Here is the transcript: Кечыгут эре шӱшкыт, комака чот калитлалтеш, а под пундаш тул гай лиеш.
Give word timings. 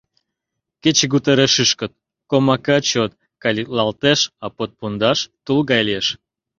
Кечыгут 0.81 1.25
эре 1.31 1.47
шӱшкыт, 1.55 1.91
комака 2.29 2.77
чот 2.89 3.11
калитлалтеш, 3.43 4.19
а 4.45 4.47
под 4.57 4.69
пундаш 4.77 5.19
тул 5.45 5.59
гай 5.69 5.81
лиеш. 5.87 6.07